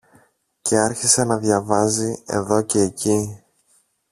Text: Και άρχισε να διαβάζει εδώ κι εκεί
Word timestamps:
Και 0.61 0.77
άρχισε 0.77 1.23
να 1.23 1.37
διαβάζει 1.37 2.23
εδώ 2.25 2.61
κι 2.61 2.77
εκεί 2.79 3.43